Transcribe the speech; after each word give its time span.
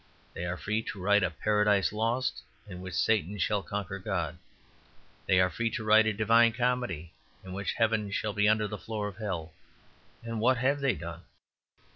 They 0.33 0.45
are 0.45 0.57
free 0.57 0.81
to 0.81 0.99
write 0.99 1.21
a 1.21 1.29
"Paradise 1.29 1.93
Lost" 1.93 2.41
in 2.67 2.81
which 2.81 2.95
Satan 2.95 3.37
shall 3.37 3.61
conquer 3.61 3.99
God. 3.99 4.39
They 5.27 5.39
are 5.39 5.51
free 5.51 5.69
to 5.77 5.83
write 5.83 6.07
a 6.07 6.13
"Divine 6.13 6.53
Comedy" 6.53 7.13
in 7.45 7.53
which 7.53 7.73
heaven 7.73 8.09
shall 8.09 8.33
be 8.33 8.49
under 8.49 8.67
the 8.67 8.79
floor 8.79 9.07
of 9.07 9.17
hell. 9.17 9.53
And 10.23 10.39
what 10.39 10.57
have 10.57 10.79
they 10.79 10.95
done? 10.95 11.21